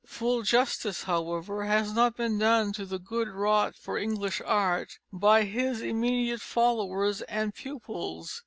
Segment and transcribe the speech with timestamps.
[0.07, 5.43] Full justice, however, has not been done to the good wrought for English art by
[5.43, 8.39] his immediate followers and pupils.